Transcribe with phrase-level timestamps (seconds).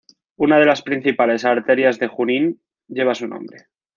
[0.39, 3.67] Una de las principales arterias de Junín lleva su nombre.